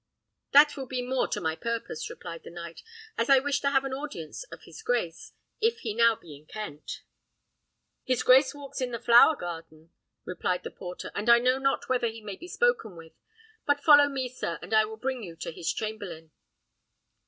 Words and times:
"That 0.51 0.75
will 0.75 0.87
be 0.87 1.03
more 1.03 1.27
to 1.27 1.39
my 1.39 1.55
purpose," 1.55 2.09
replied 2.09 2.41
the 2.41 2.49
knight, 2.49 2.81
"as 3.19 3.29
I 3.29 3.37
wish 3.37 3.59
to 3.59 3.69
have 3.69 3.83
an 3.85 3.93
audience 3.93 4.43
of 4.45 4.63
his 4.63 4.81
grace, 4.81 5.31
if 5.61 5.81
he 5.81 5.91
be 5.93 5.97
now 5.99 6.17
in 6.23 6.47
Kent." 6.47 7.03
"His 8.03 8.23
grace 8.23 8.55
walks 8.55 8.81
in 8.81 8.89
the 8.89 8.99
flower 8.99 9.35
garden," 9.35 9.91
replied 10.25 10.63
the 10.63 10.71
porter, 10.71 11.11
"and 11.13 11.29
I 11.29 11.37
know 11.37 11.59
not 11.59 11.87
whether 11.87 12.07
he 12.07 12.23
may 12.23 12.35
be 12.35 12.47
spoken 12.47 12.95
with; 12.95 13.13
but 13.67 13.83
follow 13.83 14.09
me, 14.09 14.27
sir, 14.27 14.57
and 14.63 14.73
I 14.73 14.85
will 14.85 14.97
bring 14.97 15.21
you 15.21 15.35
to 15.35 15.51
his 15.51 15.71
chamberlain." 15.71 16.31